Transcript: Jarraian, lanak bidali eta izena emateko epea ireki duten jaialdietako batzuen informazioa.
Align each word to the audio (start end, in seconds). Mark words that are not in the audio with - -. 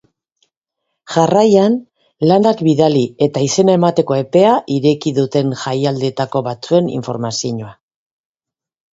Jarraian, 1.15 1.73
lanak 2.31 2.63
bidali 2.67 3.03
eta 3.25 3.43
izena 3.47 3.75
emateko 3.79 4.17
epea 4.21 4.53
ireki 4.77 5.13
duten 5.17 5.51
jaialdietako 5.65 6.41
batzuen 6.49 6.89
informazioa. 7.01 7.69